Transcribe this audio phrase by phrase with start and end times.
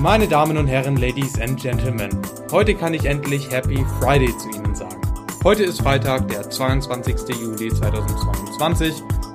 [0.00, 2.10] Meine Damen und Herren, Ladies and Gentlemen,
[2.52, 5.00] heute kann ich endlich Happy Friday zu Ihnen sagen.
[5.42, 7.36] Heute ist Freitag, der 22.
[7.36, 8.94] Juli 2022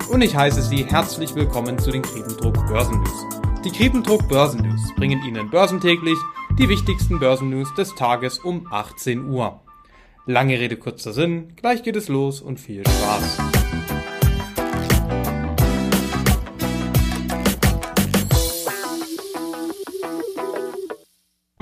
[0.09, 3.25] und ich heiße Sie herzlich willkommen zu den Kriebendruck Börsennews.
[3.65, 6.17] Die Kriebendruck Börsennews bringen Ihnen börsentäglich
[6.57, 9.59] die wichtigsten Börsennews des Tages um 18 Uhr.
[10.25, 13.62] Lange Rede, kurzer Sinn, gleich geht es los und viel Spaß.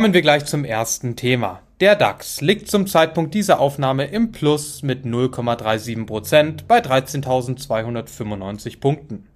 [0.02, 1.62] Kommen wir gleich zum ersten Thema.
[1.80, 9.28] Der DAX liegt zum Zeitpunkt dieser Aufnahme im Plus mit 0,37% bei 13.295 Punkten.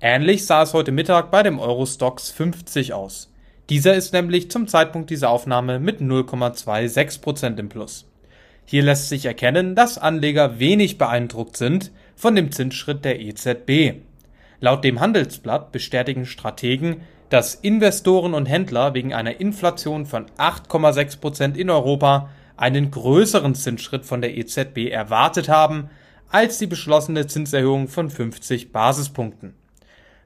[0.00, 3.32] Ähnlich sah es heute Mittag bei dem Eurostox 50 aus.
[3.68, 8.08] Dieser ist nämlich zum Zeitpunkt dieser Aufnahme mit 0,26% im Plus.
[8.64, 13.94] Hier lässt sich erkennen, dass Anleger wenig beeindruckt sind von dem Zinsschritt der EZB.
[14.60, 17.00] Laut dem Handelsblatt bestätigen Strategen,
[17.32, 22.28] dass Investoren und Händler wegen einer Inflation von 8,6 Prozent in Europa
[22.58, 25.88] einen größeren Zinsschritt von der EZB erwartet haben
[26.28, 29.54] als die beschlossene Zinserhöhung von 50 Basispunkten.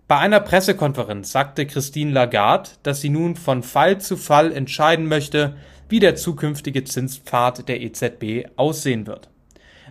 [0.09, 5.57] Bei einer Pressekonferenz sagte Christine Lagarde, dass sie nun von Fall zu Fall entscheiden möchte,
[5.89, 9.31] wie der zukünftige Zinspfad der EZB aussehen wird.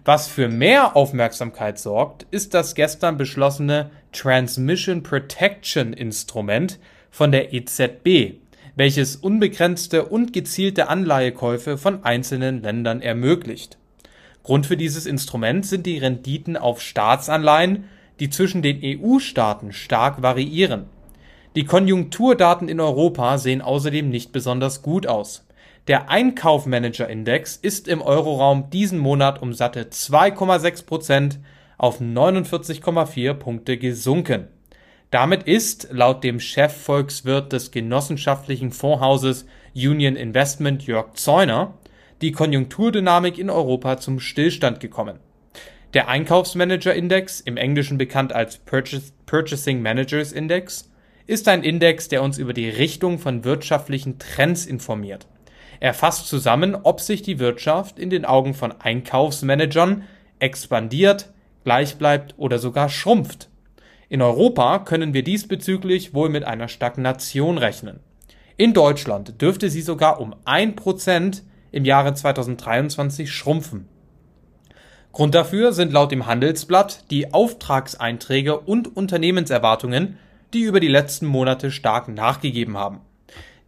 [0.04, 6.78] Was für mehr Aufmerksamkeit sorgt, ist das gestern beschlossene Transmission Protection Instrument,
[7.16, 8.42] von der EZB,
[8.76, 13.78] welches unbegrenzte und gezielte Anleihekäufe von einzelnen Ländern ermöglicht.
[14.44, 17.86] Grund für dieses Instrument sind die Renditen auf Staatsanleihen,
[18.20, 20.88] die zwischen den EU-Staaten stark variieren.
[21.56, 25.48] Die Konjunkturdaten in Europa sehen außerdem nicht besonders gut aus.
[25.88, 31.40] Der Einkaufmanager-Index ist im Euroraum diesen Monat um satte 2,6 Prozent
[31.78, 34.50] auf 49,4 Punkte gesunken.
[35.16, 41.76] Damit ist, laut dem Chefvolkswirt des genossenschaftlichen Fondshauses Union Investment Jörg Zeuner,
[42.22, 45.20] die Konjunkturdynamik in Europa zum Stillstand gekommen.
[45.94, 50.92] Der Einkaufsmanager-Index, im Englischen bekannt als Purchasing Managers Index,
[51.28, 55.28] ist ein Index, der uns über die Richtung von wirtschaftlichen Trends informiert.
[55.80, 60.04] Er fasst zusammen, ob sich die Wirtschaft in den Augen von Einkaufsmanagern
[60.40, 61.30] expandiert,
[61.64, 63.48] gleich bleibt oder sogar schrumpft.
[64.08, 68.00] In Europa können wir diesbezüglich wohl mit einer Stagnation rechnen.
[68.58, 73.88] In Deutschland dürfte sie sogar um 1% im Jahre 2023 schrumpfen.
[75.12, 80.18] Grund dafür sind laut dem Handelsblatt die Auftragseinträge und Unternehmenserwartungen,
[80.54, 83.02] die über die letzten Monate stark nachgegeben haben.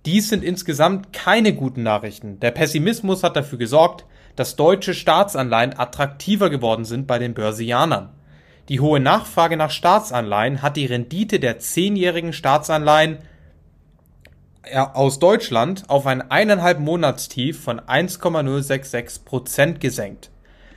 [0.05, 2.39] Dies sind insgesamt keine guten Nachrichten.
[2.39, 4.05] Der Pessimismus hat dafür gesorgt,
[4.35, 8.09] dass deutsche Staatsanleihen attraktiver geworden sind bei den Börsianern.
[8.69, 13.19] Die hohe Nachfrage nach Staatsanleihen hat die Rendite der zehnjährigen Staatsanleihen
[14.93, 20.29] aus Deutschland auf ein eineinhalb Monatstief von 1,066 Prozent gesenkt.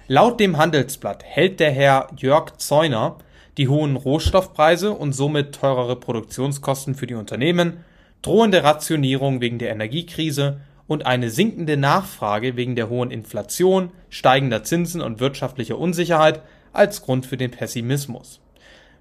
[0.06, 3.18] Laut dem Handelsblatt hält der Herr Jörg Zeuner
[3.56, 7.84] die hohen Rohstoffpreise und somit teurere Produktionskosten für die Unternehmen,
[8.22, 15.00] drohende Rationierung wegen der Energiekrise und eine sinkende Nachfrage wegen der hohen Inflation, steigender Zinsen
[15.00, 16.42] und wirtschaftlicher Unsicherheit
[16.72, 18.40] als Grund für den Pessimismus.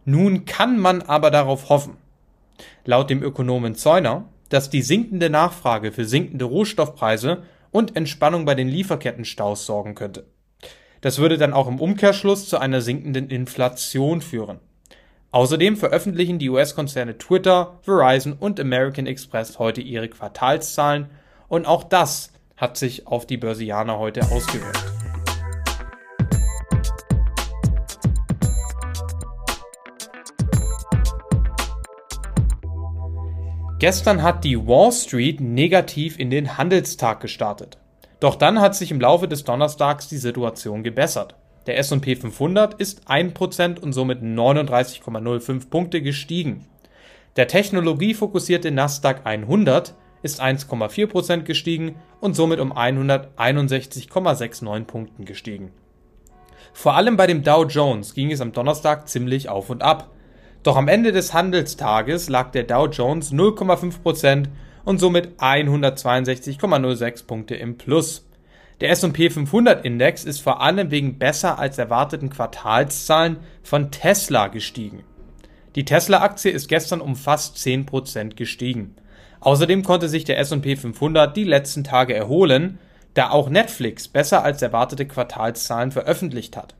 [0.05, 1.97] Nun kann man aber darauf hoffen,
[2.85, 8.67] laut dem Ökonomen Zeuner, dass die sinkende Nachfrage für sinkende Rohstoffpreise und Entspannung bei den
[8.67, 10.25] Lieferkettenstaus sorgen könnte.
[11.01, 14.59] Das würde dann auch im Umkehrschluss zu einer sinkenden Inflation führen.
[15.31, 21.09] Außerdem veröffentlichen die US-Konzerne Twitter, Verizon und American Express heute ihre Quartalszahlen
[21.47, 25.08] und auch das hat sich auf die Börsianer heute ausgewirkt.
[33.79, 37.77] Gestern hat die Wall Street negativ in den Handelstag gestartet.
[38.19, 41.37] Doch dann hat sich im Laufe des Donnerstags die Situation gebessert.
[41.65, 46.67] Der S&P 500 ist 1% und somit 39,05 Punkte gestiegen.
[47.37, 55.71] Der technologiefokussierte Nasdaq 100 ist 1,4% gestiegen und somit um 161,69 Punkten gestiegen.
[56.73, 60.09] Vor allem bei dem Dow Jones ging es am Donnerstag ziemlich auf und ab.
[60.63, 64.47] Doch am Ende des Handelstages lag der Dow Jones 0,5%
[64.83, 68.27] und somit 162,06 Punkte im Plus.
[68.81, 75.03] Der S&P 500 Index ist vor allem wegen besser als erwarteten Quartalszahlen von Tesla gestiegen.
[75.75, 78.95] Die Tesla-Aktie ist gestern um fast 10% gestiegen.
[79.41, 82.79] Außerdem konnte sich der S&P 500 die letzten Tage erholen,
[83.13, 86.75] da auch Netflix besser als erwartete Quartalszahlen veröffentlicht hat.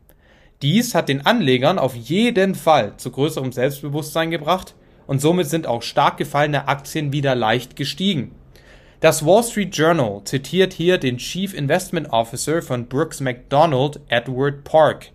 [0.61, 4.75] Dies hat den Anlegern auf jeden Fall zu größerem Selbstbewusstsein gebracht
[5.07, 8.35] und somit sind auch stark gefallene Aktien wieder leicht gestiegen.
[8.99, 15.11] Das Wall Street Journal zitiert hier den Chief Investment Officer von Brooks McDonald, Edward Park.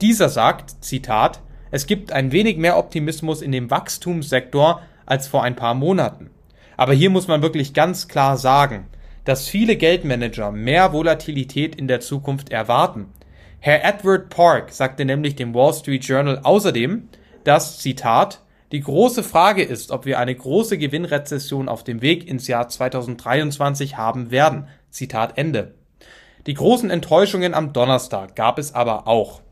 [0.00, 5.56] Dieser sagt, Zitat, es gibt ein wenig mehr Optimismus in dem Wachstumssektor als vor ein
[5.56, 6.30] paar Monaten.
[6.78, 8.86] Aber hier muss man wirklich ganz klar sagen,
[9.26, 13.08] dass viele Geldmanager mehr Volatilität in der Zukunft erwarten.
[13.62, 17.10] Herr Edward Park sagte nämlich dem Wall Street Journal außerdem,
[17.44, 18.40] dass, Zitat,
[18.72, 23.98] die große Frage ist, ob wir eine große Gewinnrezession auf dem Weg ins Jahr 2023
[23.98, 24.66] haben werden.
[24.88, 25.74] Zitat Ende.
[26.46, 29.42] Die großen Enttäuschungen am Donnerstag gab es aber auch.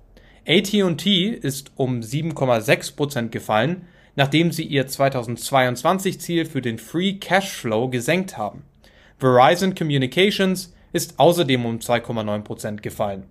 [0.47, 8.39] AT&T ist um 7,6% gefallen, nachdem sie ihr 2022 Ziel für den Free Cashflow gesenkt
[8.39, 8.63] haben.
[9.19, 13.25] Verizon Communications ist außerdem um 2,9% gefallen.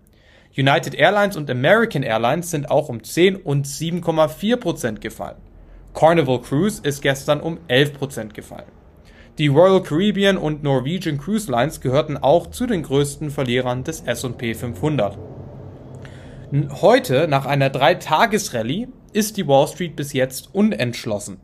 [0.57, 5.37] United Airlines und American Airlines sind auch um 10 und 7,4% gefallen.
[5.93, 8.71] Carnival Cruise ist gestern um 11% gefallen.
[9.37, 14.55] Die Royal Caribbean und Norwegian Cruise Lines gehörten auch zu den größten Verlierern des S&P
[14.55, 15.15] 500.
[16.81, 21.39] Heute, nach einer Dreitagesrallye, ist die Wall Street bis jetzt unentschlossen.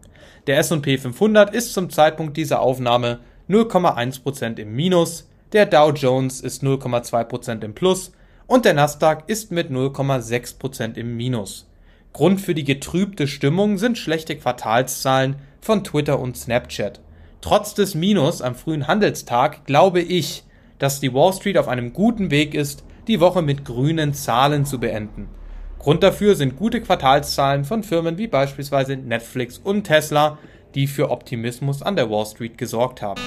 [0.47, 6.63] Der S&P 500 ist zum Zeitpunkt dieser Aufnahme 0,1% im Minus, der Dow Jones ist
[6.63, 8.11] 0,2% im Plus
[8.47, 11.67] und der Nasdaq ist mit 0,6% im Minus.
[12.13, 16.99] Grund für die getrübte Stimmung sind schlechte Quartalszahlen von Twitter und Snapchat.
[17.41, 20.43] Trotz des Minus am frühen Handelstag glaube ich,
[20.77, 24.79] dass die Wall Street auf einem guten Weg ist, die Woche mit grünen Zahlen zu
[24.79, 25.29] beenden.
[25.79, 30.37] Grund dafür sind gute Quartalszahlen von Firmen wie beispielsweise Netflix und Tesla,
[30.75, 33.21] die für Optimismus an der Wall Street gesorgt haben.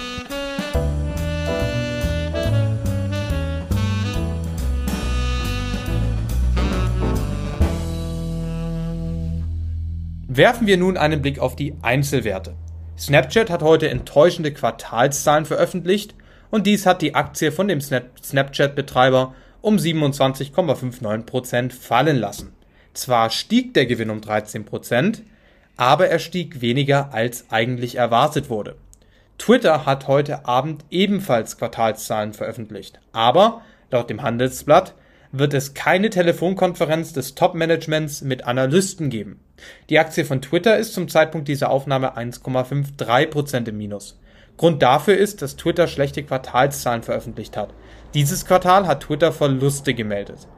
[10.36, 12.56] Werfen wir nun einen Blick auf die Einzelwerte.
[12.98, 16.14] Snapchat hat heute enttäuschende Quartalszahlen veröffentlicht
[16.50, 22.52] und dies hat die Aktie von dem Snapchat-Betreiber um 27,59% fallen lassen.
[22.92, 25.22] Zwar stieg der Gewinn um 13%,
[25.78, 28.76] aber er stieg weniger als eigentlich erwartet wurde.
[29.38, 34.94] Twitter hat heute Abend ebenfalls Quartalszahlen veröffentlicht, aber laut dem Handelsblatt
[35.38, 39.40] wird es keine Telefonkonferenz des Top-Managements mit Analysten geben.
[39.90, 44.18] Die Aktie von Twitter ist zum Zeitpunkt dieser Aufnahme 1,53% im Minus.
[44.56, 47.74] Grund dafür ist, dass Twitter schlechte Quartalszahlen veröffentlicht hat.
[48.14, 50.48] Dieses Quartal hat Twitter Verluste gemeldet.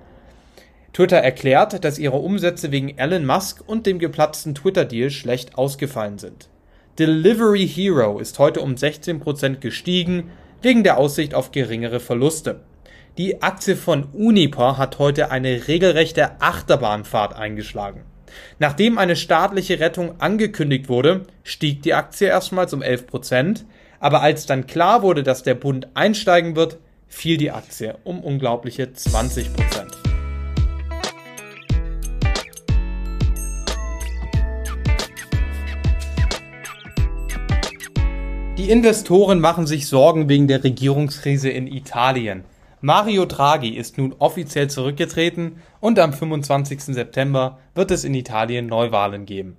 [0.93, 6.49] Twitter erklärt, dass ihre Umsätze wegen Elon Musk und dem geplatzten Twitter-Deal schlecht ausgefallen sind.
[6.99, 10.31] Delivery Hero ist heute um 16% gestiegen,
[10.63, 12.61] wegen der Aussicht auf geringere Verluste.
[13.19, 18.03] Die Aktie von Uniper hat heute eine regelrechte Achterbahnfahrt eingeschlagen.
[18.61, 23.65] Nachdem eine staatliche Rettung angekündigt wurde, stieg die Aktie erstmals um 11%,
[23.99, 26.79] aber als dann klar wurde, dass der Bund einsteigen wird,
[27.09, 29.49] fiel die Aktie um unglaubliche 20%.
[38.59, 42.45] Die Investoren machen sich Sorgen wegen der Regierungskrise in Italien.
[42.81, 46.81] Mario Draghi ist nun offiziell zurückgetreten und am 25.
[46.81, 49.57] September wird es in Italien Neuwahlen geben.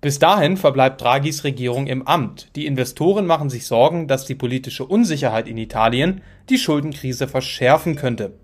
[0.00, 2.48] Bis dahin verbleibt Draghis Regierung im Amt.
[2.56, 8.34] Die Investoren machen sich Sorgen, dass die politische Unsicherheit in Italien die Schuldenkrise verschärfen könnte.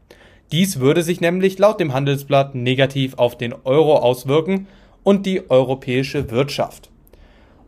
[0.52, 4.66] Dies würde sich nämlich laut dem Handelsblatt negativ auf den Euro auswirken
[5.02, 6.90] und die europäische Wirtschaft.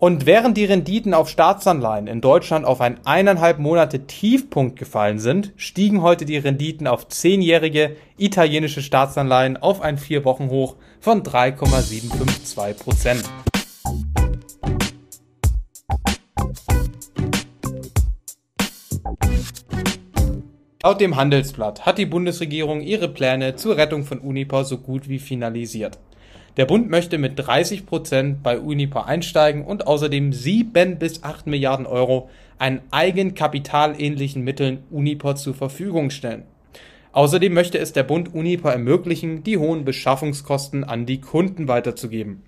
[0.02, 5.52] Und während die Renditen auf Staatsanleihen in Deutschland auf einen eineinhalb Monate Tiefpunkt gefallen sind,
[5.54, 12.82] stiegen heute die Renditen auf zehnjährige italienische Staatsanleihen auf ein vier Wochen Hoch von 3,752
[12.82, 13.22] Prozent.
[20.82, 25.20] Laut dem Handelsblatt hat die Bundesregierung ihre Pläne zur Rettung von Uniper so gut wie
[25.20, 26.00] finalisiert.
[26.58, 31.86] Der Bund möchte mit 30 Prozent bei Uniper einsteigen und außerdem 7 bis 8 Milliarden
[31.86, 32.28] Euro
[32.58, 36.42] an eigenkapitalähnlichen Mitteln Uniper zur Verfügung stellen.
[37.12, 42.42] Außerdem möchte es der Bund Uniper ermöglichen, die hohen Beschaffungskosten an die Kunden weiterzugeben.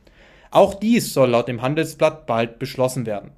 [0.50, 3.30] Auch dies soll laut dem Handelsblatt bald beschlossen werden.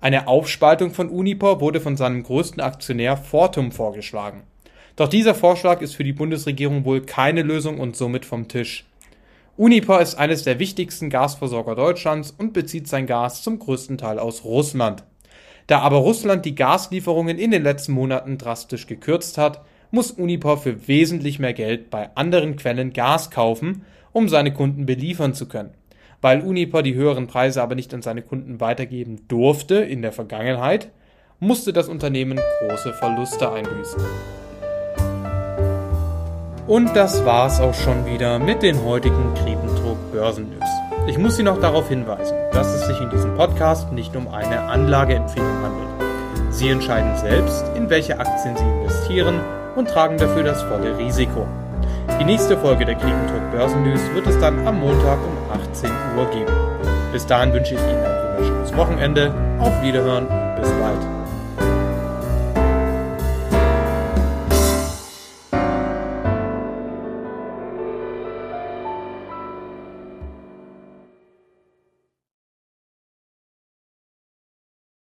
[0.00, 4.42] Eine Aufspaltung von Uniper wurde von seinem größten Aktionär Fortum vorgeschlagen.
[4.96, 8.86] Doch dieser Vorschlag ist für die Bundesregierung wohl keine Lösung und somit vom Tisch.
[9.56, 14.42] Uniper ist eines der wichtigsten Gasversorger Deutschlands und bezieht sein Gas zum größten Teil aus
[14.42, 15.04] Russland.
[15.68, 20.88] Da aber Russland die Gaslieferungen in den letzten Monaten drastisch gekürzt hat, muss Uniper für
[20.88, 25.70] wesentlich mehr Geld bei anderen Quellen Gas kaufen, um seine Kunden beliefern zu können.
[26.20, 30.90] Weil Uniper die höheren Preise aber nicht an seine Kunden weitergeben durfte in der Vergangenheit,
[31.38, 34.02] musste das Unternehmen große Verluste einbüßen.
[36.66, 40.64] Und das war's auch schon wieder mit den heutigen Kriependruck Börsennews.
[41.06, 44.62] Ich muss Sie noch darauf hinweisen, dass es sich in diesem Podcast nicht um eine
[44.62, 45.88] Anlageempfehlung handelt.
[46.50, 49.40] Sie entscheiden selbst, in welche Aktien Sie investieren
[49.76, 51.46] und tragen dafür das volle Risiko.
[52.18, 56.52] Die nächste Folge der Kriependruck Börsennews wird es dann am Montag um 18 Uhr geben.
[57.12, 59.34] Bis dahin wünsche ich Ihnen ein wunderschönes Wochenende.
[59.60, 60.26] Auf Wiederhören
[60.58, 61.23] bis bald.